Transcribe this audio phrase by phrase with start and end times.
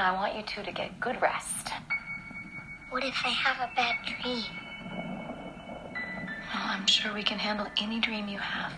[0.00, 1.72] Now, I want you two to get good rest.
[2.88, 4.44] What if I have a bad dream?
[5.92, 8.72] Well, I'm sure we can handle any dream you have.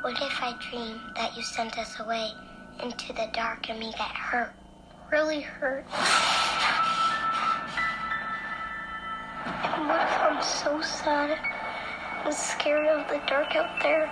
[0.00, 2.30] What if I dream that you sent us away
[2.82, 4.54] into the dark and we get hurt?
[5.12, 5.84] Really hurt?
[9.44, 11.38] And what if I'm so sad
[12.24, 14.06] and scared of the dark out there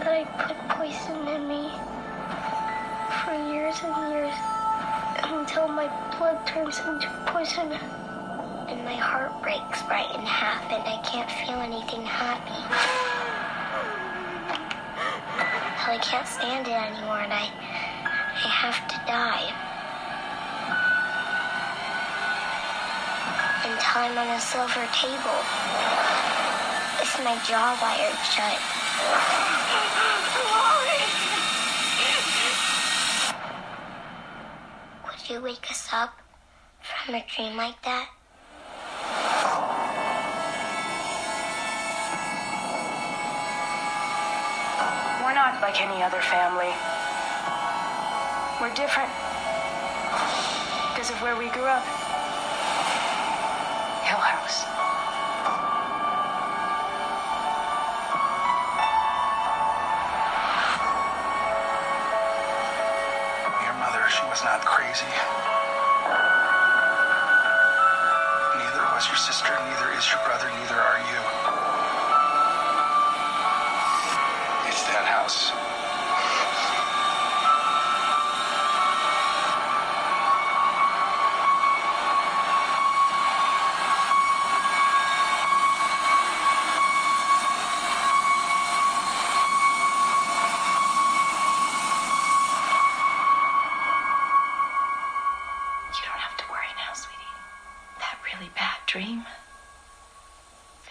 [0.00, 1.70] that I put poison in me
[3.32, 4.34] for years and years
[5.22, 7.72] until my blood turns into poison
[8.68, 12.60] and my heart breaks right in half and I can't feel anything happy.
[15.80, 17.48] Till I can't stand it anymore and I
[18.36, 19.48] I have to die.
[23.64, 25.40] And time on a silver table.
[27.00, 28.60] With my jaw wired shut.
[35.40, 36.18] Wake us up
[36.82, 38.08] from a dream like that?
[45.24, 46.70] We're not like any other family.
[48.60, 49.10] We're different
[50.92, 51.84] because of where we grew up.
[54.04, 54.81] Hill House.
[64.92, 65.41] Crazy.
[96.02, 97.16] You don't have to worry now, sweetie.
[98.00, 99.24] That really bad dream?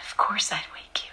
[0.09, 1.12] Of course I'd wake you.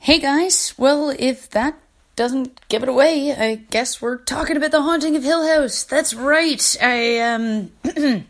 [0.00, 1.78] Hey guys, well, if that
[2.16, 5.84] doesn't give it away, I guess we're talking about the haunting of Hill House.
[5.84, 6.76] That's right.
[6.82, 7.70] I um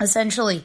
[0.00, 0.64] essentially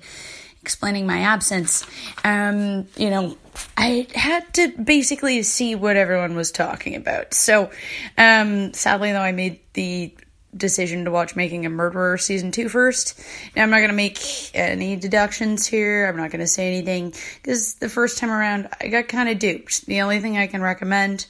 [0.63, 1.85] explaining my absence.
[2.23, 3.37] Um, you know,
[3.75, 7.33] I had to basically see what everyone was talking about.
[7.33, 7.69] So,
[8.17, 10.15] um, sadly though, I made the
[10.55, 13.19] decision to watch Making a Murderer season two first.
[13.57, 14.19] Now, I'm not going to make
[14.53, 16.07] any deductions here.
[16.07, 19.39] I'm not going to say anything because the first time around I got kind of
[19.39, 19.85] duped.
[19.85, 21.25] The only thing I can recommend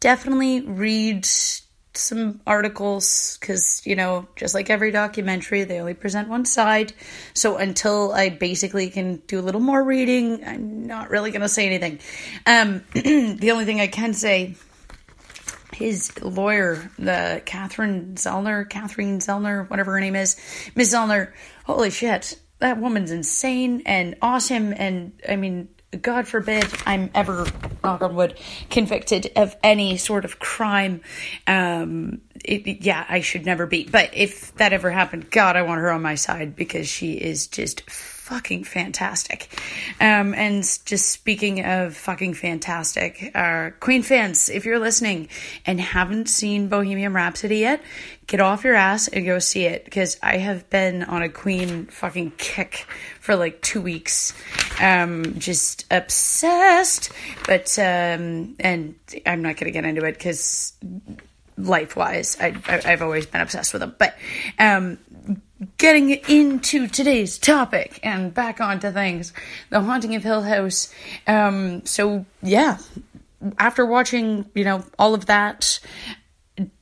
[0.00, 1.26] definitely read
[1.96, 6.92] some articles because, you know, just like every documentary, they only present one side.
[7.34, 11.48] So until I basically can do a little more reading, I'm not really going to
[11.48, 12.00] say anything.
[12.46, 14.56] Um, the only thing I can say
[15.74, 20.36] his lawyer, the Catherine Zellner, Catherine Zellner, whatever her name is,
[20.74, 21.32] Miss Zellner.
[21.64, 24.72] Holy shit, that woman's insane and awesome.
[24.76, 25.68] And I mean,
[26.02, 27.46] God forbid I'm ever,
[27.82, 28.38] knock on wood,
[28.70, 31.00] convicted of any sort of crime.
[31.46, 33.84] Um, it, yeah, I should never be.
[33.84, 37.46] But if that ever happened, God, I want her on my side because she is
[37.46, 37.82] just
[38.24, 39.48] fucking fantastic.
[40.00, 43.34] Um, and just speaking of fucking fantastic,
[43.80, 45.28] Queen fans, if you're listening
[45.66, 47.82] and haven't seen Bohemian Rhapsody yet,
[48.26, 51.84] get off your ass and go see it because I have been on a Queen
[51.84, 52.86] fucking kick
[53.20, 54.32] for like two weeks.
[54.80, 57.12] Um, just obsessed.
[57.46, 58.94] But, um, and
[59.26, 60.72] I'm not going to get into it because
[61.58, 63.94] life wise, I, I've always been obsessed with them.
[63.98, 64.16] But,
[64.58, 64.96] um,
[65.76, 69.32] getting into today's topic and back onto things
[69.70, 70.92] the haunting of hill house
[71.26, 72.78] um so yeah
[73.58, 75.80] after watching you know all of that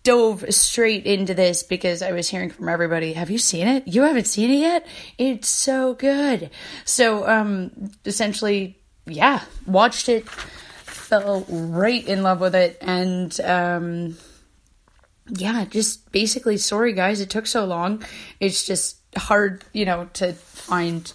[0.03, 3.89] dove straight into this because I was hearing from everybody, have you seen it?
[3.89, 4.87] You haven't seen it yet?
[5.17, 6.51] It's so good.
[6.85, 14.17] So um essentially, yeah, watched it, fell right in love with it and um
[15.35, 18.05] yeah, just basically sorry guys, it took so long.
[18.41, 21.13] It's just hard, you know, to find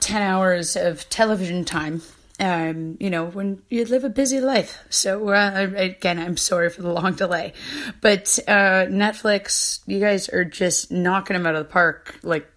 [0.00, 2.02] 10 hours of television time
[2.40, 4.78] um, you know, when you live a busy life.
[4.88, 7.52] So, uh, again, I'm sorry for the long delay.
[8.00, 12.18] But uh, Netflix, you guys are just knocking them out of the park.
[12.22, 12.50] Like,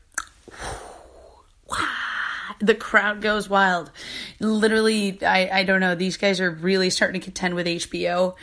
[2.62, 3.92] the crowd goes wild.
[4.40, 5.96] Literally, I, I don't know.
[5.96, 8.36] These guys are really starting to contend with HBO.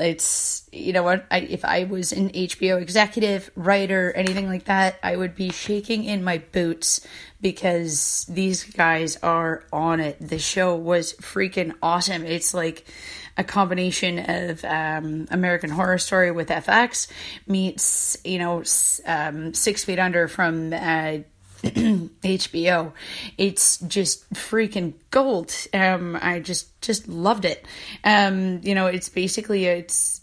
[0.00, 1.26] It's, you know what?
[1.30, 6.04] I, if I was an HBO executive, writer, anything like that, I would be shaking
[6.04, 7.06] in my boots
[7.40, 10.16] because these guys are on it.
[10.20, 12.24] The show was freaking awesome.
[12.24, 12.86] It's like
[13.36, 17.08] a combination of um, American Horror Story with FX
[17.46, 18.62] meets, you know,
[19.06, 21.18] um, Six Feet Under from uh,
[21.62, 22.92] HBO.
[23.36, 25.54] It's just freaking gold.
[25.74, 27.64] Um, I just just loved it.
[28.04, 30.20] Um, you know, it's basically it's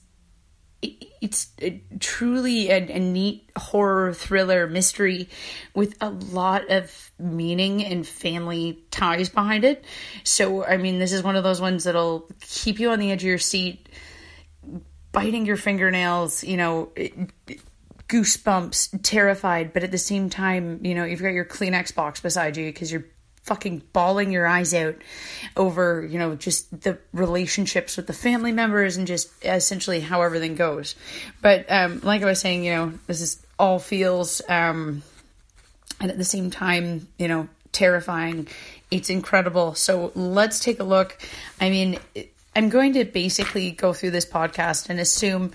[0.82, 5.30] it's a, truly a, a, neat horror thriller mystery
[5.74, 9.84] with a lot of meaning and family ties behind it.
[10.24, 13.24] So, I mean, this is one of those ones that'll keep you on the edge
[13.24, 13.90] of your seat,
[15.12, 16.92] biting your fingernails, you know,
[18.08, 22.56] goosebumps, terrified, but at the same time, you know, you've got your Kleenex box beside
[22.58, 23.06] you because you're
[23.44, 24.96] fucking bawling your eyes out
[25.56, 30.56] over, you know, just the relationships with the family members and just essentially how everything
[30.56, 30.96] goes.
[31.42, 35.02] But um, like I was saying, you know, this is all feels, um,
[36.00, 38.48] and at the same time, you know, terrifying.
[38.92, 39.76] It's incredible.
[39.76, 41.18] So let's take a look.
[41.60, 42.00] I mean,
[42.56, 45.52] I'm going to basically go through this podcast and assume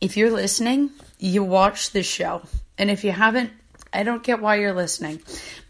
[0.00, 2.42] if you're listening, you watch this show.
[2.78, 3.50] And if you haven't,
[3.92, 5.20] I don't get why you're listening.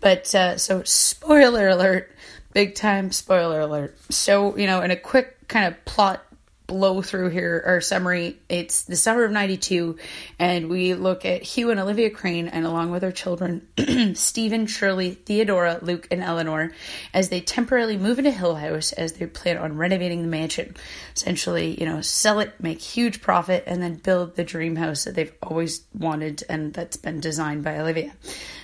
[0.01, 2.11] But uh, so, spoiler alert,
[2.53, 3.97] big time spoiler alert.
[4.11, 6.25] So, you know, in a quick kind of plot
[6.67, 8.39] blow through here our summary.
[8.49, 9.97] It's the summer of 92,
[10.39, 13.67] and we look at Hugh and Olivia Crane, and along with their children,
[14.15, 16.73] Stephen, Shirley, Theodora, Luke, and Eleanor,
[17.15, 20.77] as they temporarily move into Hill House as they plan on renovating the mansion.
[21.15, 25.15] Essentially, you know, sell it, make huge profit, and then build the dream house that
[25.15, 28.13] they've always wanted and that's been designed by Olivia.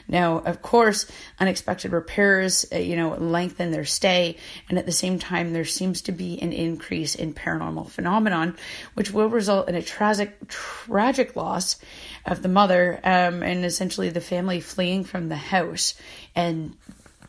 [0.09, 1.07] Now, of course,
[1.39, 4.37] unexpected repairs, uh, you know, lengthen their stay,
[4.69, 8.57] and at the same time, there seems to be an increase in paranormal phenomenon,
[8.95, 11.79] which will result in a tragic, tragic loss
[12.27, 15.95] of the mother, um, and essentially the family fleeing from the house,
[16.35, 16.77] and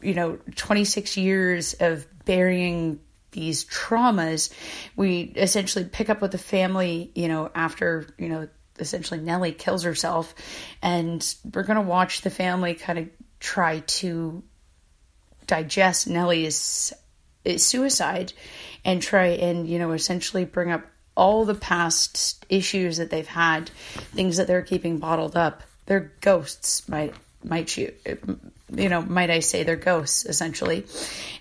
[0.01, 2.99] you know, 26 years of burying
[3.31, 4.53] these traumas,
[4.95, 8.47] we essentially pick up with the family, you know, after, you know,
[8.79, 10.33] essentially Nellie kills herself,
[10.81, 13.09] and we're gonna watch the family kind of
[13.39, 14.43] try to
[15.47, 16.93] digest Nellie's
[17.45, 18.33] eh, suicide
[18.85, 20.85] and try and you know essentially bring up
[21.15, 23.69] all the past issues that they've had,
[24.15, 25.63] things that they're keeping bottled up.
[25.85, 27.93] They're ghosts, might might you
[28.75, 30.85] you know might I say they're ghosts essentially,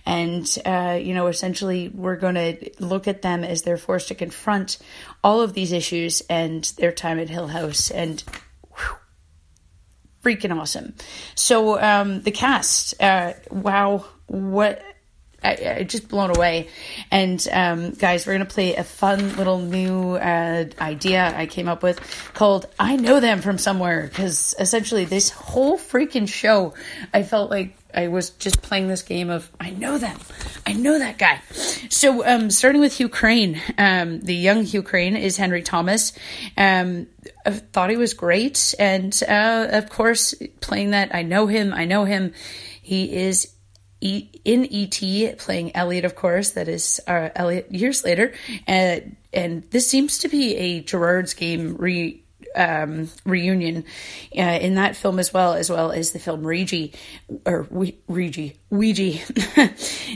[0.06, 4.14] and uh, you know essentially we're going to look at them as they're forced to
[4.14, 4.78] confront
[5.22, 8.22] all of these issues and their time at Hill House and.
[8.76, 8.96] Whew,
[10.22, 10.94] freaking awesome.
[11.34, 14.82] So um, the cast, uh, wow, what
[15.42, 16.68] I, I just blown away.
[17.10, 21.82] And um, guys, we're gonna play a fun little new uh, idea I came up
[21.82, 22.00] with
[22.34, 26.74] called "I Know Them from Somewhere" because essentially this whole freaking show,
[27.12, 30.18] I felt like I was just playing this game of I know them,
[30.66, 31.40] I know that guy.
[31.90, 36.12] So, um, starting with Hugh Crane, um, the young Hugh Crane is Henry Thomas.
[36.56, 37.06] Um,
[37.44, 41.84] I thought he was great, and uh, of course, playing that I know him, I
[41.84, 42.32] know him.
[42.82, 43.51] He is
[44.02, 48.32] in ET, playing Elliot, of course, that is uh, Elliot years later.
[48.66, 52.22] And, and this seems to be a Gerard's game re,
[52.54, 53.84] um, reunion
[54.36, 56.88] uh, in that film as well, as well as the film Ouija,
[57.46, 59.20] or Ouija, Ouija.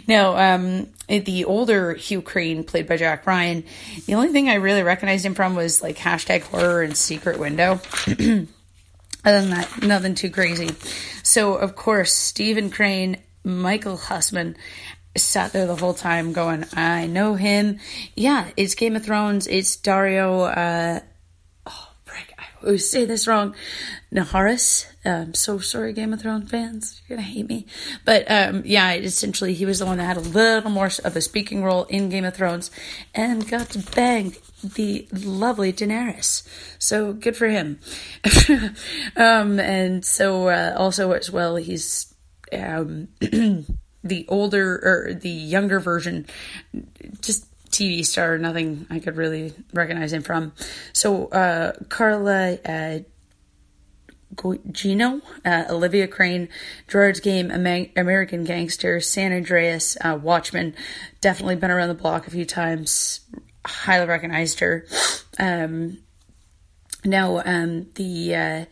[0.06, 3.64] now, um, the older Hugh Crane, played by Jack Ryan,
[4.06, 7.80] the only thing I really recognized him from was like hashtag horror and secret window.
[9.24, 10.70] Other than that, nothing too crazy.
[11.24, 13.16] So, of course, Stephen Crane
[13.46, 14.56] Michael Huisman
[15.16, 17.78] sat there the whole time going, I know him.
[18.16, 19.46] Yeah, it's Game of Thrones.
[19.46, 20.52] It's Daario.
[20.54, 21.00] Uh,
[21.64, 23.54] oh, frick, I always say this wrong.
[24.12, 24.86] Naharis.
[25.04, 27.00] I'm so sorry, Game of Thrones fans.
[27.06, 27.66] You're gonna hate me.
[28.04, 31.20] But um, yeah, essentially, he was the one that had a little more of a
[31.20, 32.72] speaking role in Game of Thrones
[33.14, 34.34] and got to bang
[34.64, 36.42] the lovely Daenerys.
[36.80, 37.78] So good for him.
[39.16, 42.12] um, and so uh, also as well, he's
[42.52, 43.08] um,
[44.04, 46.26] the older or the younger version,
[47.20, 50.52] just TV star, nothing I could really recognize him from.
[50.92, 52.98] So uh, Carla uh,
[54.34, 56.48] Gugino, uh, Olivia Crane,
[56.88, 60.74] Gerard's Game, American Gangster, San Andreas, uh, Watchmen,
[61.20, 63.20] definitely been around the block a few times.
[63.64, 64.86] Highly recognized her.
[65.38, 65.98] Um,
[67.04, 68.64] now, um, the uh,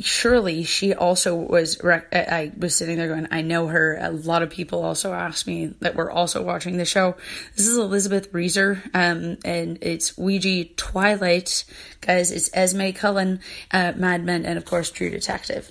[0.00, 3.98] surely she also was rec- i was sitting there going i know her.
[4.00, 7.16] A lot of people also asked me that were also watching the show.
[7.56, 11.64] This is elizabeth reaser um, and it's ouija twilight.
[12.00, 13.40] Guys it's esme cullen
[13.72, 15.70] uh, mad men and of course true detective.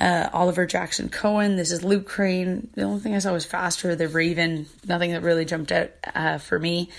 [0.00, 1.56] Uh, oliver jackson cohen.
[1.56, 2.68] This is luke crane.
[2.74, 4.66] The only thing i saw was faster the raven.
[4.86, 6.90] Nothing that really jumped out uh, for me.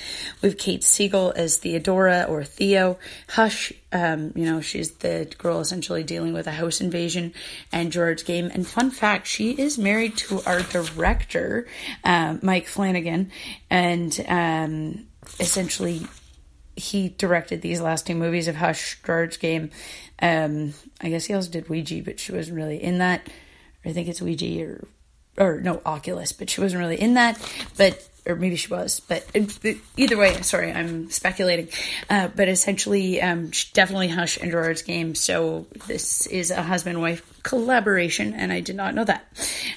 [0.41, 2.97] With kate siegel as theodora or theo.
[3.29, 7.33] Hush um, you know, she's the girl essentially dealing with a house invasion
[7.71, 8.51] and Gerard's game.
[8.53, 11.65] And fun fact, she is married to our director,
[12.03, 13.31] uh, Mike Flanagan,
[13.69, 15.07] and um,
[15.39, 16.05] essentially
[16.75, 19.71] he directed these last two movies of Hush, Gerard's game.
[20.21, 23.25] Um, I guess he also did Ouija, but she wasn't really in that.
[23.85, 24.87] I think it's Ouija or
[25.37, 27.39] or no Oculus, but she wasn't really in that.
[27.77, 29.25] But or maybe she was, but
[29.97, 31.69] either way, sorry, I'm speculating.
[32.09, 35.15] Uh, but essentially, um, definitely Hush and Gerard's game.
[35.15, 39.25] So this is a husband wife collaboration, and I did not know that.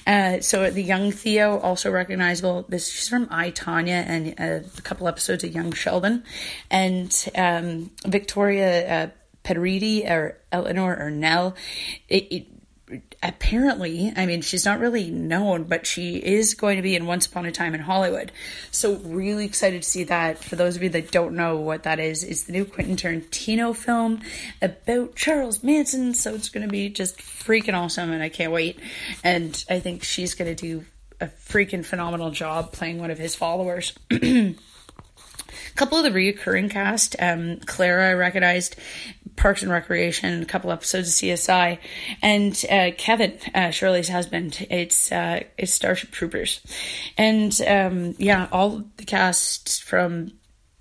[0.07, 2.65] Uh, so the young Theo, also recognizable.
[2.67, 6.23] This she's from I Tonya and uh, a couple episodes of Young Sheldon,
[6.71, 9.09] and um, Victoria uh,
[9.43, 11.55] Pedretti or Eleanor or Nell.
[12.07, 12.47] It, it,
[13.21, 17.25] apparently, I mean, she's not really known, but she is going to be in Once
[17.25, 18.31] Upon a Time in Hollywood.
[18.71, 20.43] So, really excited to see that.
[20.43, 23.75] For those of you that don't know what that is, it's the new Quentin Tarantino
[23.75, 24.21] film
[24.61, 26.13] about Charles Manson.
[26.13, 28.79] So, it's going to be just freaking awesome, and I can't wait.
[29.23, 30.85] And I think she's going to do
[31.21, 33.93] a freaking phenomenal job playing one of his followers.
[35.79, 38.75] Couple of the reoccurring cast, um, Clara I recognized,
[39.37, 41.79] Parks and Recreation, a couple episodes of CSI,
[42.21, 44.67] and uh, Kevin, uh, Shirley's husband.
[44.69, 46.59] It's uh, it's Starship Troopers,
[47.17, 50.33] and um, yeah, all the cast from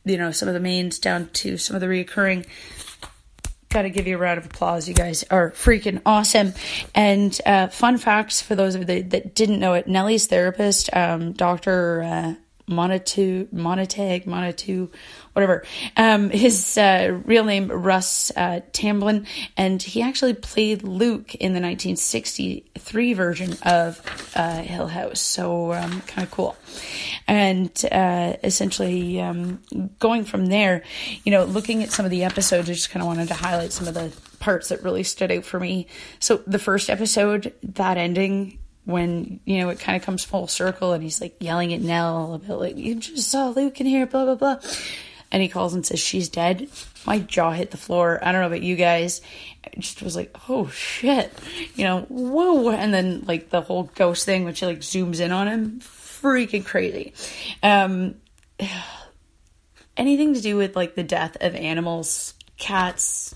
[0.05, 2.45] you know some of the mains down to some of the reoccurring.
[3.69, 4.89] Got to give you a round of applause.
[4.89, 6.55] You guys are freaking awesome.
[6.93, 11.35] And uh, fun facts for those of you that, didn't know it: Nellie's therapist, um,
[11.35, 12.35] Doctor uh,
[12.69, 14.91] Monatu, Monatag, Monatu,
[15.33, 15.65] whatever.
[15.97, 21.61] Um, his uh, real name Russ uh, Tamblyn, and he actually played Luke in the
[21.61, 25.21] 1963 version of uh, Hill House.
[25.21, 26.57] So um, kind of cool.
[27.27, 29.61] And uh, essentially, um,
[29.99, 30.83] going from there,
[31.25, 33.73] you know, looking at some of the episodes, I just kind of wanted to highlight
[33.73, 35.87] some of the parts that really stood out for me.
[36.21, 38.59] So the first episode, that ending
[38.89, 42.33] when you know it kind of comes full circle and he's like yelling at Nell
[42.33, 44.57] about like you just saw Luke in here, blah blah blah,
[45.31, 46.71] and he calls and says she's dead.
[47.05, 48.19] My jaw hit the floor.
[48.23, 49.21] I don't know about you guys.
[49.63, 51.31] I just was like, oh shit,
[51.75, 55.49] you know, whoa, and then like the whole ghost thing, which like zooms in on
[55.49, 57.13] him, freaking crazy.
[57.63, 58.15] Um,
[59.99, 63.35] anything to do with like the death of animals, cats,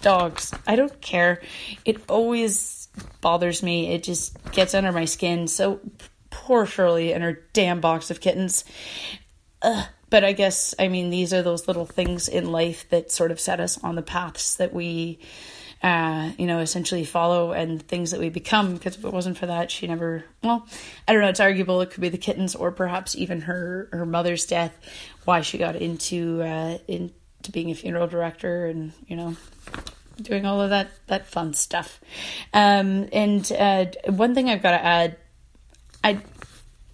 [0.00, 1.42] dogs, I don't care.
[1.84, 2.79] It always
[3.20, 3.92] bothers me.
[3.94, 5.48] It just gets under my skin.
[5.48, 5.80] So
[6.30, 8.64] poor Shirley and her damn box of kittens.
[9.62, 9.86] Ugh.
[10.10, 13.38] But I guess, I mean, these are those little things in life that sort of
[13.38, 15.20] set us on the paths that we,
[15.84, 18.74] uh, you know, essentially follow and things that we become.
[18.74, 20.66] Because if it wasn't for that, she never, well,
[21.06, 21.80] I don't know, it's arguable.
[21.80, 24.76] It could be the kittens or perhaps even her, her mother's death,
[25.26, 29.36] why she got into, uh, into being a funeral director and, you know,
[30.22, 32.00] doing all of that that fun stuff.
[32.52, 35.16] Um, and uh, one thing I've got to add,
[36.02, 36.20] I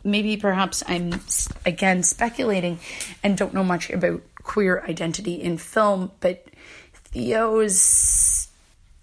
[0.04, 1.21] maybe perhaps I'm
[1.64, 2.78] again speculating
[3.23, 6.47] and don't know much about queer identity in film, but
[6.95, 8.49] Theo's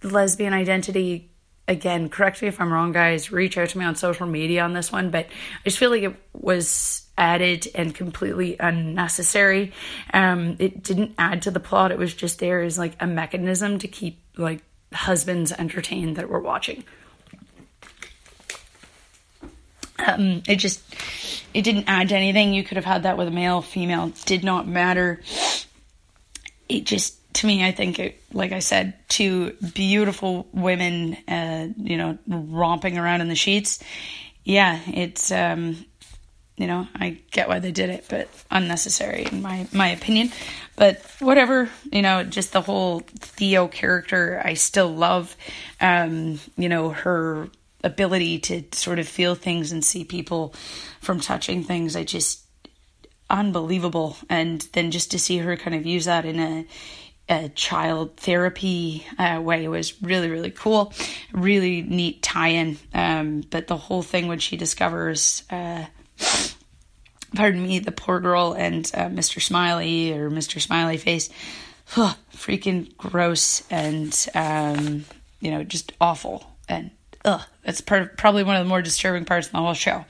[0.02, 1.30] lesbian identity
[1.68, 3.32] again, correct me if I'm wrong, guys.
[3.32, 6.04] Reach out to me on social media on this one, but I just feel like
[6.04, 9.72] it was added and completely unnecessary.
[10.14, 11.92] Um, it didn't add to the plot.
[11.92, 14.62] It was just there as like a mechanism to keep like
[14.94, 16.84] husbands entertained that were watching.
[20.06, 20.82] Um, it just
[21.54, 22.54] it didn't add to anything.
[22.54, 24.12] You could have had that with a male, female.
[24.26, 25.22] Did not matter.
[26.68, 31.98] It just to me, I think, it, like I said, two beautiful women, uh, you
[31.98, 33.84] know, romping around in the sheets.
[34.44, 35.86] Yeah, it's, um,
[36.56, 40.32] you know, I get why they did it, but unnecessary in my my opinion.
[40.76, 45.36] But whatever, you know, just the whole Theo character, I still love.
[45.82, 47.50] Um, you know, her
[47.84, 50.54] ability to sort of feel things and see people
[51.02, 51.96] from touching things.
[51.96, 52.42] I just
[53.30, 56.66] unbelievable, and then just to see her kind of use that in a
[57.30, 60.92] a child therapy uh, way was really really cool
[61.32, 65.86] really neat tie-in um, but the whole thing when she discovers uh,
[67.36, 71.30] pardon me the poor girl and uh, mr smiley or mr smiley face
[72.36, 75.06] freaking gross and um,
[75.44, 76.90] you know, just awful and
[77.26, 80.06] ugh, that's part probably one of the more disturbing parts of the whole show.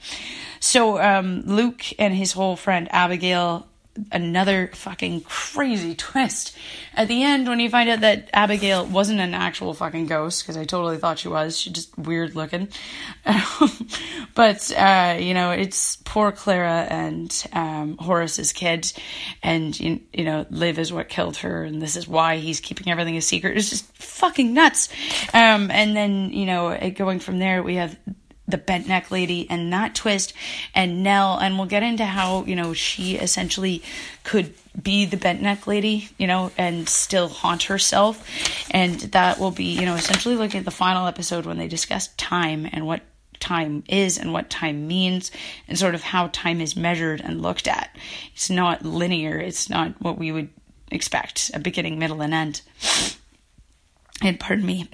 [0.60, 3.66] So um, Luke and his whole friend Abigail
[4.10, 6.56] another fucking crazy twist
[6.94, 10.56] at the end when you find out that Abigail wasn't an actual fucking ghost because
[10.56, 11.58] I totally thought she was.
[11.58, 12.68] She's just weird looking.
[14.34, 18.92] but uh, you know, it's poor Clara and um, Horace's kid,
[19.42, 22.90] and you, you know, Liv is what killed her, and this is why he's keeping
[22.90, 23.56] everything a secret.
[23.56, 24.88] It's just fucking nuts.
[25.32, 27.96] Um, and then you know, going from there, we have
[28.46, 30.34] the bent neck lady and that twist
[30.74, 31.38] and Nell.
[31.38, 33.82] And we'll get into how you know she essentially
[34.22, 38.26] could be the bent neck lady you know and still haunt herself.
[38.70, 42.08] And that will be you know essentially looking at the final episode when they discuss
[42.16, 43.02] time and what
[43.40, 45.30] time is and what time means
[45.68, 47.94] and sort of how time is measured and looked at.
[48.32, 49.38] It's not linear.
[49.38, 50.48] It's not what we would
[50.90, 52.62] expect a beginning middle and end.
[54.22, 54.88] And pardon me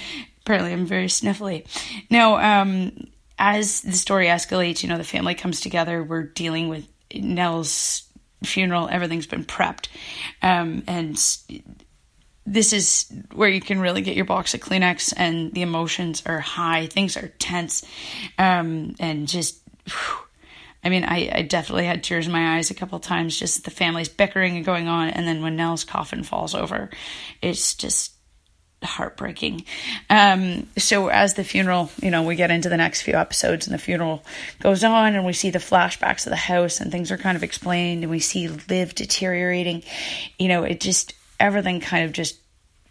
[0.42, 1.66] apparently I'm very sniffly.
[2.10, 3.08] Now, um,
[3.38, 6.02] as the story escalates, you know, the family comes together.
[6.02, 8.04] We're dealing with Nell's
[8.44, 8.88] funeral.
[8.88, 9.88] Everything's been prepped.
[10.42, 11.16] Um, and
[12.44, 16.40] this is where you can really get your box of Kleenex and the emotions are
[16.40, 16.86] high.
[16.86, 17.84] Things are tense.
[18.38, 20.18] Um, and just, whew,
[20.84, 23.70] I mean, I, I, definitely had tears in my eyes a couple times, just the
[23.70, 25.10] family's bickering and going on.
[25.10, 26.90] And then when Nell's coffin falls over,
[27.40, 28.11] it's just
[28.82, 29.64] heartbreaking.
[30.10, 33.74] Um, so as the funeral, you know, we get into the next few episodes and
[33.74, 34.24] the funeral
[34.60, 37.42] goes on and we see the flashbacks of the house and things are kind of
[37.42, 39.82] explained and we see Liv deteriorating,
[40.38, 42.38] you know, it just, everything kind of just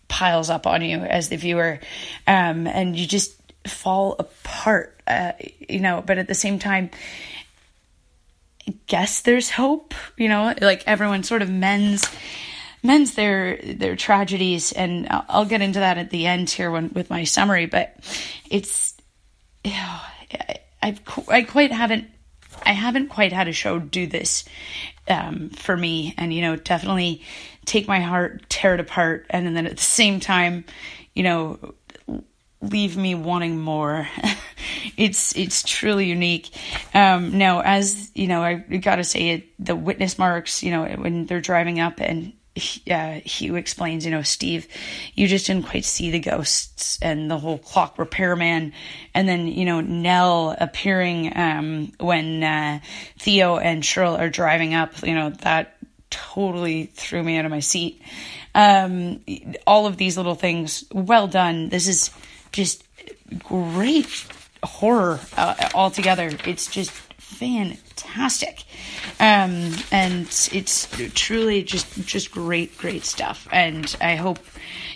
[0.08, 1.80] piles up on you as the viewer.
[2.28, 3.36] Um, and you just
[3.68, 5.34] fall apart, uh,
[5.68, 6.90] you know, but at the same time,
[8.68, 12.08] I guess there's hope, you know, like everyone sort of mends
[12.84, 16.90] mends their their tragedies, and I'll, I'll get into that at the end here when,
[16.94, 17.66] with my summary.
[17.66, 17.96] But
[18.50, 18.96] it's,
[19.64, 20.00] you know,
[20.82, 22.08] I've I quite haven't
[22.66, 24.46] I haven't quite had a show do this
[25.08, 27.24] um, for me, and you know, definitely
[27.66, 30.66] take my heart, tear it apart, and then at the same time,
[31.14, 31.76] you know,
[32.62, 34.08] leave me wanting more.
[34.98, 36.50] it's it's truly unique.
[36.94, 39.44] Um, now, as you know, I gotta say it.
[39.64, 42.34] The witness marks, you know, when they're driving up and
[42.90, 44.68] uh, Hugh explains, you know, Steve,
[45.16, 48.74] you just didn't quite see the ghosts and the whole clock repairman.
[49.14, 52.80] And then, you know, Nell appearing um, when uh,
[53.20, 55.78] Theo and Shirley are driving up, you know, that
[56.10, 58.02] totally threw me out of my seat.
[58.54, 59.22] Um,
[59.66, 61.70] all of these little things, well done.
[61.70, 62.12] This is
[62.52, 62.84] just
[63.40, 64.26] great
[64.62, 66.32] horror uh, altogether.
[66.46, 67.91] It's just fantastic.
[69.20, 73.48] Um, and it's truly just just great, great stuff.
[73.52, 74.40] And I hope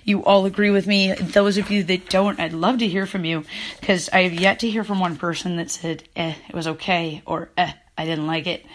[0.03, 1.13] you all agree with me.
[1.13, 3.43] Those of you that don't, I'd love to hear from you
[3.79, 7.21] because I have yet to hear from one person that said, "eh, it was okay"
[7.25, 8.65] or "eh, I didn't like it,"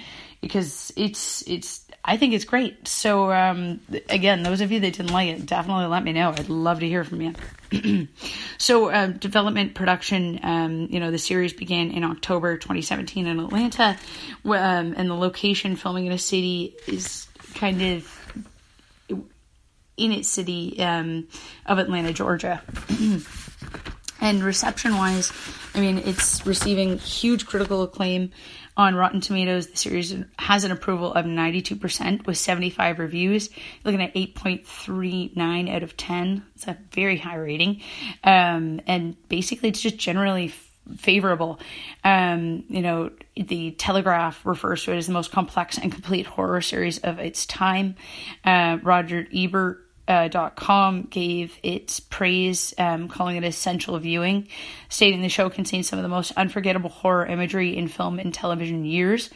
[0.40, 2.88] because it's it's I think it's great.
[2.88, 6.30] So um, again, those of you that didn't like it, definitely let me know.
[6.30, 7.34] I'd love to hear from you.
[8.60, 13.96] so uh, development production, um, you know, the series began in October 2017 in Atlanta,
[14.44, 18.44] um, and the location filming in a city is kind of
[19.96, 21.26] in its city um,
[21.64, 22.60] of Atlanta, Georgia.
[24.20, 25.32] and reception wise,
[25.74, 28.30] I mean, it's receiving huge critical acclaim
[28.80, 33.50] on Rotten Tomatoes, the series has an approval of 92% with 75 reviews,
[33.84, 36.42] looking at 8.39 out of 10.
[36.54, 37.82] It's a very high rating.
[38.24, 40.54] Um, and basically, it's just generally
[40.96, 41.60] favorable.
[42.04, 46.62] Um, you know, the Telegraph refers to it as the most complex and complete horror
[46.62, 47.96] series of its time.
[48.46, 54.48] Uh, Roger Ebert uh, .com gave its praise, um, calling it essential viewing,
[54.88, 58.84] stating the show contains some of the most unforgettable horror imagery in film and television
[58.84, 59.30] years.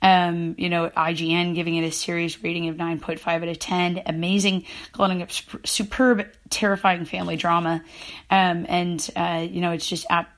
[0.00, 4.02] Um, you know, IGN giving it a series rating of 9.5 out of 10.
[4.06, 7.82] Amazing, calling it superb, terrifying family drama.
[8.30, 10.28] Um, and, uh, you know, it's just at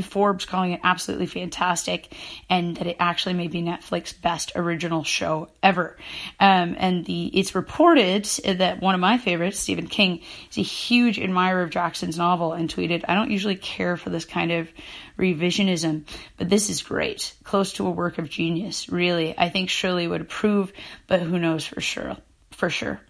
[0.00, 2.10] Forbes calling it absolutely fantastic,
[2.48, 5.98] and that it actually may be Netflix's best original show ever.
[6.40, 11.18] Um, and the it's reported that one of my favorites, Stephen King, is a huge
[11.18, 14.70] admirer of Jackson's novel and tweeted, "I don't usually care for this kind of
[15.18, 16.04] revisionism,
[16.38, 18.88] but this is great, close to a work of genius.
[18.88, 20.72] Really, I think Shirley would approve,
[21.06, 22.16] but who knows for sure?
[22.50, 23.00] For sure."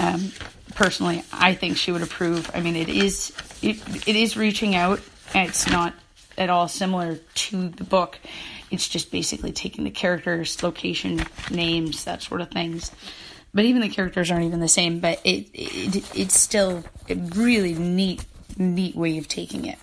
[0.00, 0.32] Um,
[0.78, 2.50] personally, I think she would approve.
[2.54, 5.00] I mean, it is it, it is reaching out.
[5.34, 5.92] It's not
[6.38, 8.18] at all similar to the book.
[8.70, 12.92] It's just basically taking the characters, location, names, that sort of things.
[13.52, 15.00] but even the characters aren't even the same.
[15.00, 18.24] But it, it it's still a really neat
[18.56, 19.78] neat way of taking it,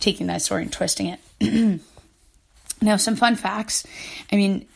[0.00, 1.80] taking that story and twisting it.
[2.82, 3.86] now, some fun facts.
[4.30, 4.66] I mean,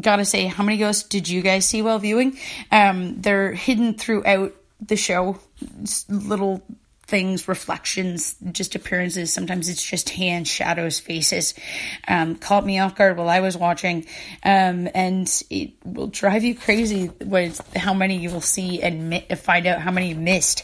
[0.00, 2.38] gotta say, how many ghosts did you guys see while viewing?
[2.70, 5.38] Um, they're hidden throughout the show,
[6.08, 6.62] little
[7.10, 9.32] things, reflections, just appearances.
[9.32, 11.54] Sometimes it's just hands, shadows, faces.
[12.06, 14.06] Um, caught me off guard while I was watching.
[14.44, 19.26] Um, and it will drive you crazy with how many you will see and mi-
[19.36, 20.62] find out how many you missed.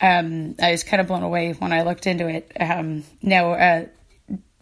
[0.00, 2.52] Um, I was kind of blown away when I looked into it.
[2.58, 3.86] Um, now, uh,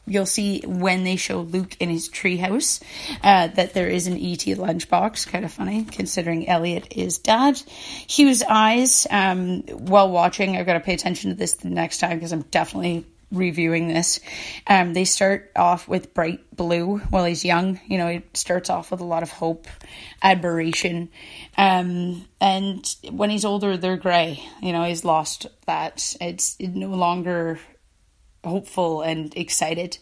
[0.06, 2.82] you'll see when they show Luke in his treehouse
[3.22, 5.26] uh, that there is an ET lunchbox.
[5.26, 7.60] Kind of funny considering Elliot is dad.
[8.08, 9.06] Hugh's eyes.
[9.10, 12.42] Um, while watching, I've got to pay attention to this the next time because I'm
[12.42, 14.20] definitely reviewing this.
[14.66, 17.80] Um, they start off with bright blue while he's young.
[17.86, 19.66] You know, he starts off with a lot of hope,
[20.22, 21.10] admiration.
[21.56, 24.42] Um, and when he's older, they're gray.
[24.62, 26.16] You know, he's lost that.
[26.20, 27.58] It's no longer
[28.46, 29.98] hopeful and excited.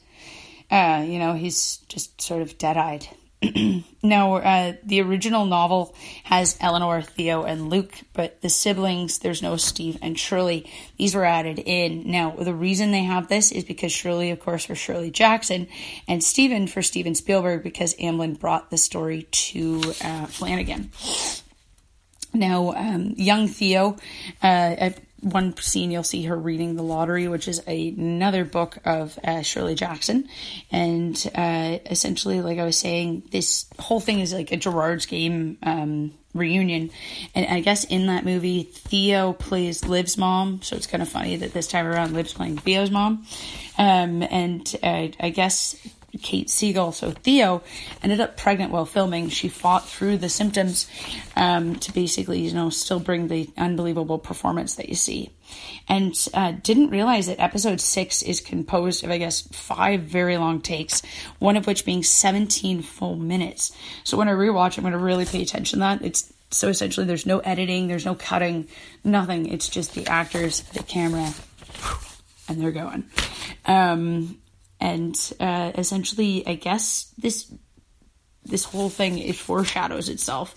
[0.70, 3.06] Uh, you know, he's just sort of dead eyed.
[4.02, 9.56] now, uh, the original novel has Eleanor, Theo, and Luke, but the siblings, there's no
[9.56, 10.70] Steve and Shirley.
[10.96, 12.10] These were added in.
[12.10, 15.68] Now, the reason they have this is because Shirley, of course, for Shirley Jackson,
[16.08, 20.90] and Steven for Steven Spielberg, because Amblin brought the story to uh, Flanagan.
[22.34, 23.96] Now, um, young Theo,
[24.42, 24.90] uh,
[25.24, 29.42] one scene you'll see her reading The Lottery, which is a, another book of uh,
[29.42, 30.28] Shirley Jackson.
[30.70, 35.56] And uh, essentially, like I was saying, this whole thing is like a Gerard's Game
[35.62, 36.90] um, reunion.
[37.34, 40.60] And I guess in that movie, Theo plays Liv's mom.
[40.62, 43.24] So it's kind of funny that this time around, Liv's playing Theo's mom.
[43.78, 45.76] Um, and uh, I guess
[46.22, 47.62] Kate Siegel, so Theo,
[48.02, 49.28] ended up pregnant while filming.
[49.28, 50.88] She fought through the symptoms
[51.36, 55.30] um, to basically, you know, still bring the unbelievable performance that you see.
[55.88, 60.60] And uh, didn't realize that episode six is composed of, I guess, five very long
[60.60, 61.02] takes,
[61.38, 63.72] one of which being 17 full minutes.
[64.04, 66.02] So when I rewatch, I'm going to really pay attention to that.
[66.02, 68.68] It's so essentially there's no editing, there's no cutting,
[69.02, 69.46] nothing.
[69.52, 71.32] It's just the actors, the camera,
[72.48, 73.04] and they're going.
[73.66, 74.38] Um,
[74.80, 77.52] and uh, essentially, I guess this
[78.44, 80.54] this whole thing it foreshadows itself.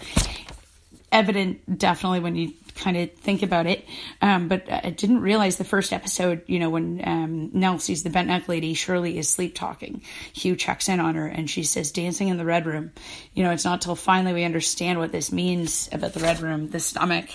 [1.12, 3.86] Evident, definitely, when you kind of think about it.
[4.22, 8.10] Um, but I didn't realize the first episode, you know, when um, Nell sees the
[8.10, 10.02] bent neck lady, Shirley is sleep talking.
[10.34, 12.92] Hugh checks in on her and she says, dancing in the red room.
[13.34, 16.70] You know, it's not till finally we understand what this means about the red room,
[16.70, 17.30] the stomach,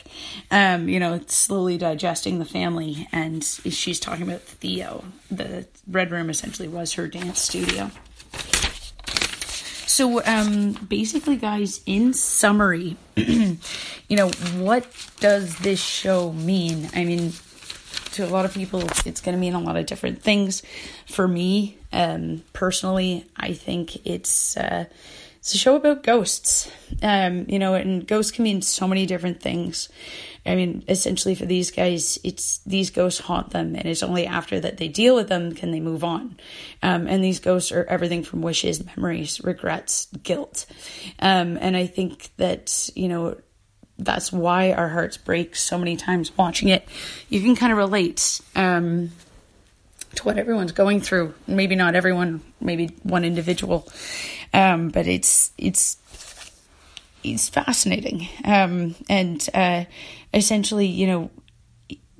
[0.51, 3.09] um, you know, slowly digesting the family.
[3.13, 5.05] And she's talking about Theo.
[5.31, 7.91] The red room essentially was her dance studio.
[9.93, 13.59] So, um, basically, guys, in summary, you
[14.09, 14.87] know, what
[15.21, 16.89] does this show mean?
[16.95, 17.35] I mean,
[18.13, 20.63] to a lot of people, it's going to mean a lot of different things.
[21.07, 24.87] For me, um, personally, I think it's uh,
[25.41, 26.73] it's a show about ghosts.
[27.03, 29.91] Um, you know, and ghosts can mean so many different things.
[30.45, 34.59] I mean, essentially for these guys, it's these ghosts haunt them, and it's only after
[34.59, 36.37] that they deal with them can they move on.
[36.83, 40.67] Um, and these ghosts are everything from wishes, memories, regrets, guilt.
[41.21, 43.37] Um, and I think that you know
[43.99, 46.89] that's why our hearts break so many times watching it.
[47.29, 48.41] You can kind of relate.
[48.57, 49.13] Um,
[50.17, 51.35] to what everyone's going through.
[51.47, 53.89] Maybe not everyone, maybe one individual,
[54.53, 55.97] um, but it's it's
[57.23, 58.29] it's fascinating.
[58.45, 59.85] Um, and uh,
[60.33, 61.31] essentially, you know,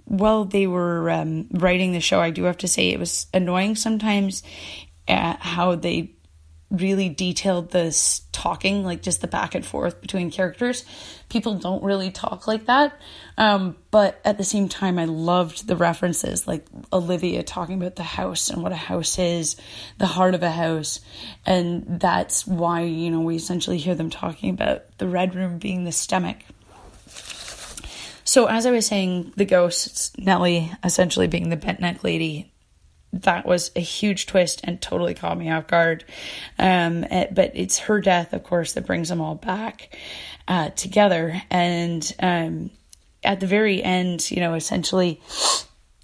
[0.05, 3.77] while they were um, writing the show, I do have to say it was annoying
[3.77, 4.43] sometimes
[5.09, 6.15] uh, how they
[6.73, 10.85] really detailed this talking, like just the back and forth between characters.
[11.29, 12.99] People don't really talk like that.
[13.37, 18.03] Um, but at the same time, I loved the references, like Olivia talking about the
[18.03, 19.57] house and what a house is,
[19.99, 21.01] the heart of a house.
[21.45, 25.85] And that's why, you know, we essentially hear them talking about the red room being
[25.85, 26.39] the stomach.
[28.25, 32.52] So, as I was saying, the ghosts, Nellie essentially being the bent neck lady,
[33.12, 36.05] that was a huge twist and totally caught me off guard.
[36.59, 39.96] Um, eh, but it's her death, of course, that brings them all back
[40.48, 41.42] uh, together.
[41.51, 42.70] And um,
[43.22, 45.20] at the very end, you know, essentially,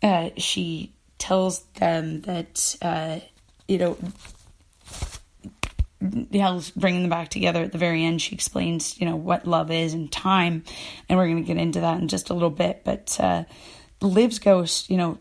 [0.03, 3.21] uh, she tells them that, uh,
[3.67, 3.97] you know,
[6.01, 8.23] Nell's bringing them back together at the very end.
[8.23, 10.63] She explains, you know, what love is and time,
[11.09, 12.83] and we're going to get into that in just a little bit.
[12.85, 13.45] But uh,
[14.01, 15.19] Liv's ghost, you know,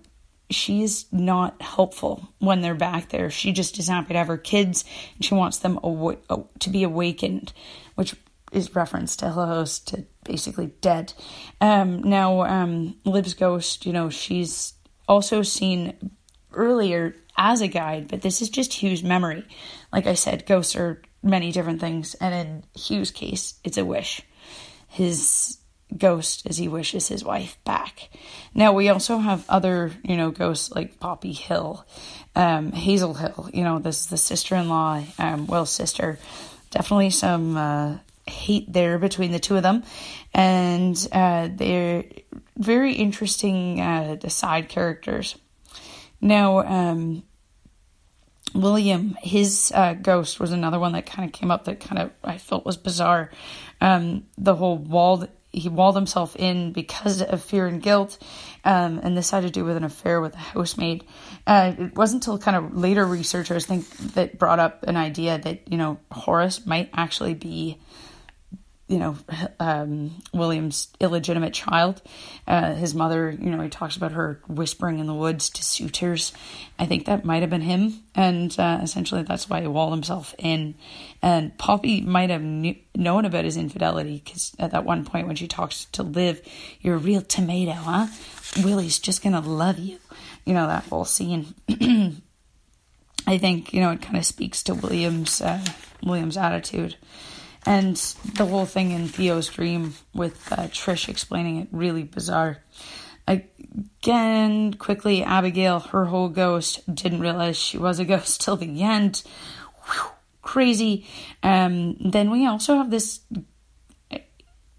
[0.49, 3.29] she's not helpful when they're back there.
[3.29, 7.53] She just is happy to have her kids and she wants them to be awakened,
[7.95, 8.15] which
[8.51, 11.13] is reference to Hill House to basically dead.
[11.59, 14.73] Um, now, um, Liv's ghost, you know, she's
[15.07, 16.11] also seen
[16.53, 19.45] earlier as a guide, but this is just Hugh's memory.
[19.91, 24.21] Like I said, ghosts are many different things, and in Hugh's case, it's a wish.
[24.87, 25.57] His
[25.95, 28.09] ghost as he wishes his wife back.
[28.53, 31.85] Now we also have other, you know, ghosts like Poppy Hill,
[32.35, 33.49] um, Hazel Hill.
[33.53, 36.19] You know, this is the sister-in-law, um, Will's sister.
[36.71, 37.97] Definitely some uh,
[38.27, 39.83] hate there between the two of them,
[40.33, 42.03] and uh, they're
[42.57, 45.37] very interesting uh, side characters.
[46.19, 47.23] Now, um,
[48.53, 52.11] William, his uh, ghost was another one that kind of came up that kind of
[52.23, 53.31] I felt was bizarre.
[53.79, 58.17] Um, the whole walled he walled himself in because of fear and guilt,
[58.63, 61.03] um, and this had to do with an affair with a housemaid.
[61.45, 65.71] Uh, it wasn't until kind of later researchers think that brought up an idea that
[65.71, 67.79] you know Horace might actually be
[68.87, 69.17] you know,
[69.59, 72.01] um, William's illegitimate child.
[72.47, 76.31] Uh, his mother, you know, he talks about her whispering in the woods to suitors.
[76.79, 78.01] I think that might have been him.
[78.15, 80.75] And uh, essentially, that's why he walled himself in.
[81.21, 85.35] And Poppy might have knew, known about his infidelity because at that one point, when
[85.35, 86.41] she talks to Liv,
[86.79, 88.07] you're a real tomato, huh?
[88.63, 89.99] Willie's just to love you.
[90.45, 91.53] You know, that whole scene.
[93.27, 95.59] I think, you know, it kind of speaks to William's, uh,
[96.01, 96.95] William's attitude.
[97.67, 97.97] And
[98.35, 102.63] the whole thing in Theo's dream with uh, Trish explaining it really bizarre.
[103.27, 109.21] Again, quickly, Abigail, her whole ghost, didn't realize she was a ghost till the end.
[109.83, 111.07] Whew, crazy.
[111.43, 113.19] Um, then we also have this.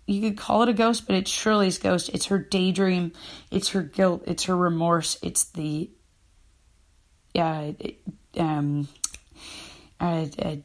[0.07, 2.09] You could call it a ghost, but it's Shirley's ghost.
[2.14, 3.12] It's her daydream.
[3.51, 4.22] It's her guilt.
[4.27, 5.18] It's her remorse.
[5.20, 5.90] It's the.
[7.35, 7.72] Yeah.
[8.38, 8.88] um,
[10.01, 10.57] uh, uh,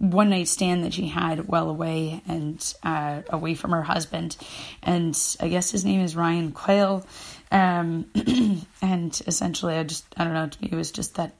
[0.00, 4.34] one night stand that she had well away and uh, away from her husband.
[4.82, 7.06] And I guess his name is Ryan Quayle.
[7.52, 8.06] Um,
[8.82, 11.34] and essentially, I just, I don't know, to me, it was just that,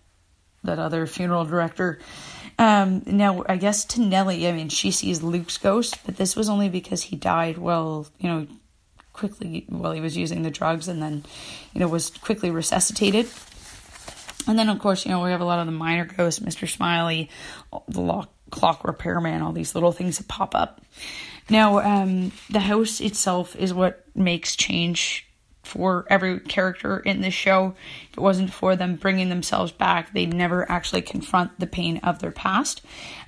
[0.64, 2.00] that other funeral director.
[2.58, 6.50] Um, now, I guess to Nellie, I mean, she sees Luke's ghost, but this was
[6.50, 8.46] only because he died well, you know,
[9.14, 11.24] quickly while he was using the drugs and then,
[11.72, 13.26] you know, was quickly resuscitated.
[14.46, 16.68] And then, of course, you know, we have a lot of the minor ghosts, Mr.
[16.68, 17.30] Smiley,
[17.88, 20.80] the lock clock repairman, all these little things that pop up.
[21.48, 25.26] Now, um, the house itself is what makes change
[25.62, 27.74] for every character in this show.
[28.10, 32.18] If it wasn't for them bringing themselves back, they'd never actually confront the pain of
[32.18, 32.82] their past.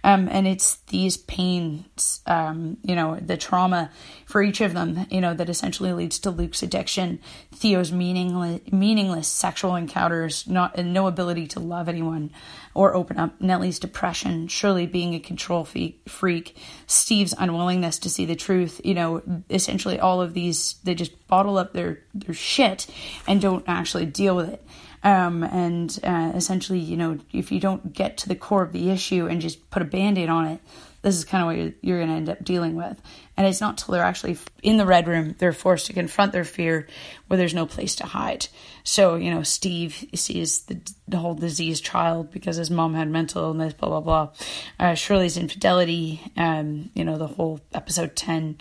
[0.04, 3.90] Um, and it's these pains, um, you know, the trauma
[4.26, 7.20] for each of them, you know, that essentially leads to Luke's addiction,
[7.54, 12.30] Theo's meaningless, meaningless sexual encounters, not no ability to love anyone
[12.74, 18.34] or open up, Nellie's depression, Shirley being a control freak, Steve's unwillingness to see the
[18.34, 22.86] truth, you know, essentially all of these, they just bottle up their, their shit
[23.28, 24.66] and don't actually deal with it.
[25.04, 28.90] Um, and uh, essentially, you know, if you don't get to the core of the
[28.90, 30.60] issue and just put a band aid on it,
[31.02, 33.00] this is kind of what you're, you're going to end up dealing with.
[33.36, 36.44] And it's not till they're actually in the red room, they're forced to confront their
[36.44, 36.86] fear
[37.26, 38.46] where there's no place to hide.
[38.84, 43.42] So, you know, Steve sees the, the whole diseased child because his mom had mental
[43.42, 44.30] illness, blah, blah, blah.
[44.78, 48.58] Uh, Shirley's infidelity, um, you know, the whole episode 10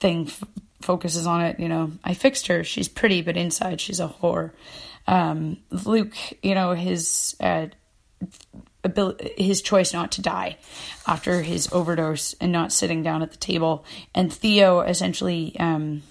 [0.00, 0.42] thing f-
[0.80, 1.60] focuses on it.
[1.60, 2.64] You know, I fixed her.
[2.64, 4.50] She's pretty, but inside she's a whore
[5.08, 7.68] um, Luke, you know, his uh,
[8.84, 10.58] ability, his choice not to die
[11.06, 16.02] after his overdose and not sitting down at the table, and Theo essentially um,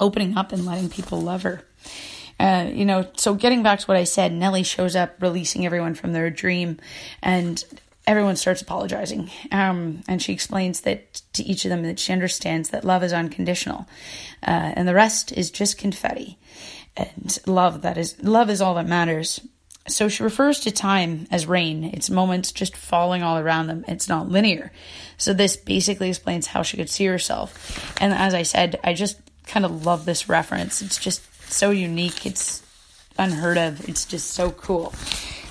[0.00, 1.62] opening up and letting people love her.
[2.40, 5.94] Uh, you know, so getting back to what I said, Nellie shows up, releasing everyone
[5.94, 6.78] from their dream,
[7.22, 7.64] and
[8.04, 9.30] everyone starts apologizing.
[9.52, 13.12] Um, and she explains that to each of them that she understands that love is
[13.12, 13.86] unconditional,
[14.42, 16.36] uh, and the rest is just confetti
[16.96, 19.40] and love that is love is all that matters.
[19.88, 21.84] So she refers to time as rain.
[21.84, 23.84] It's moments just falling all around them.
[23.86, 24.72] It's not linear.
[25.16, 27.96] So this basically explains how she could see herself.
[28.00, 30.82] And as I said, I just kind of love this reference.
[30.82, 32.26] It's just so unique.
[32.26, 32.62] It's
[33.16, 33.88] unheard of.
[33.88, 34.92] It's just so cool.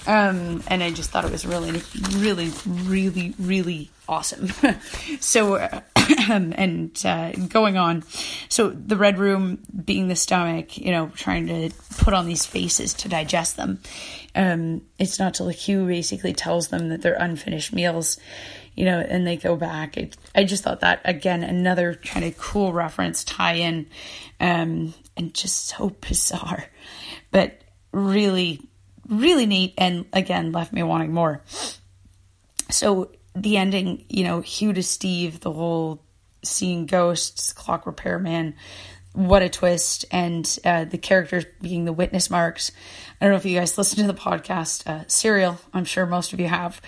[0.07, 1.81] Um, and I just thought it was really,
[2.17, 4.49] really, really, really awesome.
[5.19, 5.81] so, uh,
[6.29, 8.03] and uh, going on.
[8.49, 12.93] So, the red room being the stomach, you know, trying to put on these faces
[12.95, 13.79] to digest them.
[14.35, 18.17] Um, it's not till Hugh basically tells them that they're unfinished meals,
[18.75, 19.97] you know, and they go back.
[19.97, 23.87] It, I just thought that, again, another kind of cool reference tie in,
[24.39, 26.65] um, and just so bizarre,
[27.31, 28.61] but really,
[29.07, 29.73] really neat.
[29.77, 31.41] And again, left me wanting more.
[32.69, 36.01] So, the ending, you know, Hugh to Steve, the whole
[36.43, 38.55] seeing ghosts, clock repairman,
[39.15, 42.71] what a twist, and uh, the characters being the witness marks.
[43.19, 45.57] I don't know if you guys listen to the podcast uh, Serial.
[45.73, 46.81] I'm sure most of you have,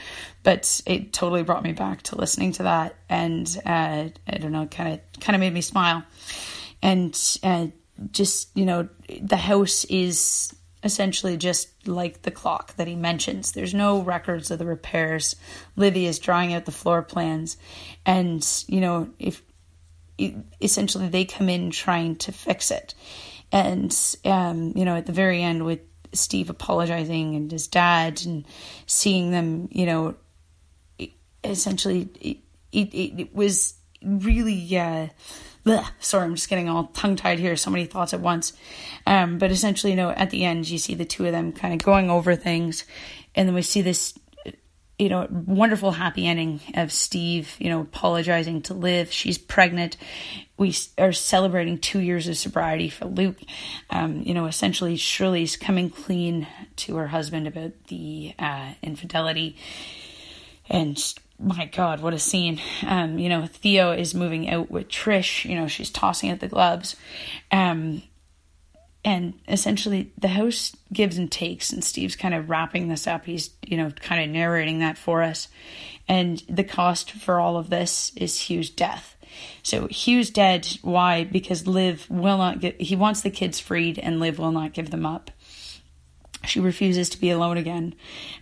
[0.43, 4.65] but it totally brought me back to listening to that, and uh, I don't know,
[4.67, 6.03] kind of kind of made me smile,
[6.81, 7.67] and uh,
[8.11, 8.89] just you know,
[9.21, 13.51] the house is essentially just like the clock that he mentions.
[13.51, 15.35] There's no records of the repairs.
[15.75, 17.57] Livy is drawing out the floor plans,
[18.05, 19.41] and you know if
[20.61, 22.93] essentially they come in trying to fix it,
[23.51, 25.79] and um, you know at the very end with
[26.13, 28.45] Steve apologizing and his dad and
[28.85, 30.15] seeing them, you know,
[31.43, 32.37] essentially it
[32.71, 35.09] it, it was really yeah.
[35.67, 37.55] Uh, sorry, I'm just getting all tongue tied here.
[37.55, 38.53] So many thoughts at once.
[39.05, 41.73] Um, but essentially, you know, at the end, you see the two of them kind
[41.73, 42.85] of going over things,
[43.35, 44.17] and then we see this
[44.99, 49.11] you know, wonderful happy ending of Steve, you know, apologizing to Liv.
[49.11, 49.95] She's pregnant.
[50.57, 53.37] We are celebrating two years of sobriety for Luke.
[53.91, 59.55] Um, you know, essentially, Shirley's coming clean to her husband about the uh, infidelity.
[60.69, 61.01] And
[61.39, 62.59] my God, what a scene.
[62.85, 65.45] Um, you know, Theo is moving out with Trish.
[65.45, 66.95] You know, she's tossing at the gloves.
[67.51, 68.03] Um,
[69.07, 73.51] and essentially the house gives and takes and steve's kind of wrapping this up he's
[73.65, 75.47] you know kind of narrating that for us
[76.09, 79.15] and the cost for all of this is hugh's death
[79.63, 84.19] so hugh's dead why because liv will not get he wants the kids freed and
[84.19, 85.31] liv will not give them up
[86.47, 87.93] she refuses to be alone again.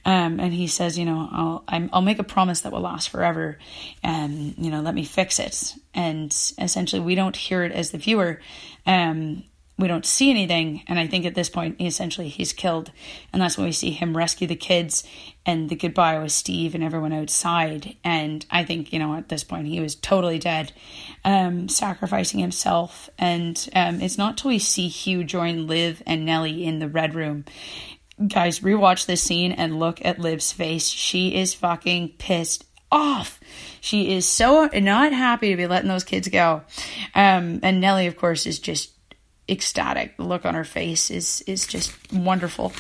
[0.06, 3.10] Um, and he says you know I'll, i will make a promise that will last
[3.10, 3.58] forever
[4.04, 5.76] and you know let me fix it.
[5.94, 8.40] And essentially we don't hear it as the viewer.
[8.86, 9.44] Um,
[9.78, 10.84] we don't see anything.
[10.88, 12.92] And i think at this point essentially he's killed.
[13.34, 15.04] And that's when we see him rescue the kids
[15.46, 17.96] and the goodbye with steve and everyone outside.
[18.04, 20.72] And i think you know at this point he was totally dead
[21.24, 23.10] um, sacrificing himself.
[23.18, 27.16] And um, it's not till we see hugh join liv and nellie in the red
[27.16, 27.46] room
[28.28, 33.40] guys rewatch this scene and look at liv's face she is fucking pissed off.
[33.82, 36.62] She is so not happy to be letting those kids go.
[37.14, 38.92] Um, and Nellie, of course, is just
[39.50, 40.18] ecstatic.
[40.18, 42.74] The look on her face is is just wonderful.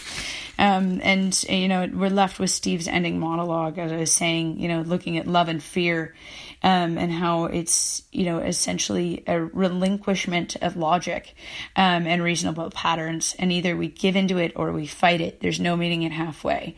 [0.58, 4.68] Um, and you know, we're left with Steve's ending monologue, as I was saying, you
[4.68, 6.15] know, looking at love and fear,
[6.63, 11.36] um, and how it's you know essentially a relinquishment of logic
[11.76, 15.41] um, and reasonable patterns, and either we give into it or we fight it.
[15.41, 16.76] There's no meeting it halfway,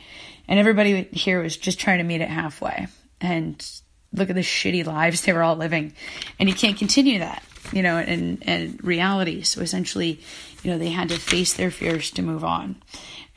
[0.48, 2.88] and everybody here was just trying to meet it halfway,
[3.22, 3.66] and
[4.14, 5.94] look at the shitty lives they were all living,
[6.40, 9.42] and you can't continue that you know, and, and reality.
[9.42, 10.20] So essentially,
[10.64, 12.82] you know, they had to face their fears to move on.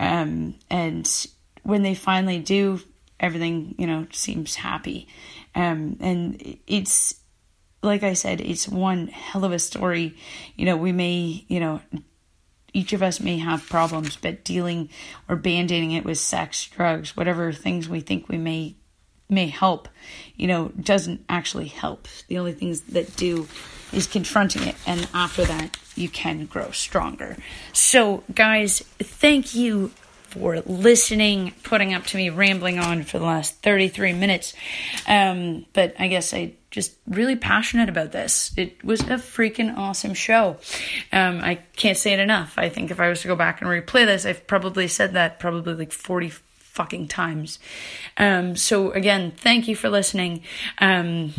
[0.00, 1.08] Um, and
[1.62, 2.80] when they finally do,
[3.20, 5.06] everything, you know, seems happy.
[5.54, 7.14] Um, and it's,
[7.82, 10.16] like I said, it's one hell of a story.
[10.56, 11.80] You know, we may, you know,
[12.72, 14.88] each of us may have problems, but dealing
[15.28, 18.76] or band-aiding it with sex, drugs, whatever things we think we may
[19.30, 19.88] may help,
[20.36, 22.08] you know, doesn't actually help.
[22.28, 23.48] The only things that do
[23.92, 24.76] is confronting it.
[24.86, 27.36] And after that, you can grow stronger.
[27.72, 29.92] So, guys, thank you
[30.30, 34.54] for listening, putting up to me rambling on for the last 33 minutes.
[35.08, 38.52] Um, but I guess I just really passionate about this.
[38.56, 40.56] It was a freaking awesome show.
[41.12, 42.54] Um, I can't say it enough.
[42.56, 45.40] I think if I was to go back and replay this, I've probably said that
[45.40, 46.32] probably like 40
[46.70, 47.58] fucking times.
[48.16, 50.42] Um, so again, thank you for listening.
[50.78, 51.34] Um,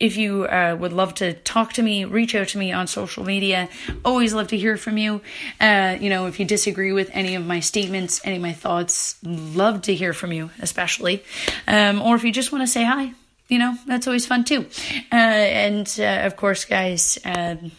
[0.00, 3.24] if you uh, would love to talk to me, reach out to me on social
[3.24, 3.68] media.
[4.04, 5.20] Always love to hear from you.
[5.60, 9.16] Uh, you know, if you disagree with any of my statements, any of my thoughts,
[9.24, 11.24] love to hear from you, especially.
[11.66, 13.12] Um, or if you just want to say hi,
[13.48, 14.66] you know, that's always fun too.
[15.10, 17.72] Uh, and uh, of course, guys, um,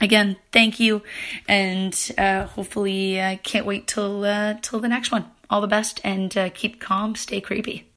[0.00, 1.02] again, thank you,
[1.48, 5.24] and uh, hopefully, I can't wait till uh, till the next one.
[5.50, 7.86] All the best, and uh, keep calm, stay creepy.